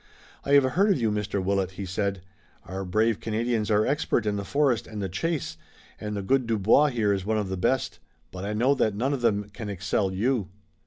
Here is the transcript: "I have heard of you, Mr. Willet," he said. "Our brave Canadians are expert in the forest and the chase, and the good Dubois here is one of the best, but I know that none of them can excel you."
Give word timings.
"I 0.43 0.53
have 0.53 0.63
heard 0.63 0.89
of 0.89 0.99
you, 0.99 1.11
Mr. 1.11 1.43
Willet," 1.43 1.73
he 1.73 1.85
said. 1.85 2.23
"Our 2.65 2.83
brave 2.83 3.19
Canadians 3.19 3.69
are 3.69 3.85
expert 3.85 4.25
in 4.25 4.35
the 4.35 4.43
forest 4.43 4.87
and 4.87 4.99
the 4.99 5.07
chase, 5.07 5.57
and 5.99 6.15
the 6.15 6.23
good 6.23 6.47
Dubois 6.47 6.87
here 6.87 7.13
is 7.13 7.23
one 7.23 7.37
of 7.37 7.49
the 7.49 7.55
best, 7.55 7.99
but 8.31 8.43
I 8.43 8.53
know 8.53 8.73
that 8.73 8.95
none 8.95 9.13
of 9.13 9.21
them 9.21 9.51
can 9.51 9.69
excel 9.69 10.11
you." 10.11 10.49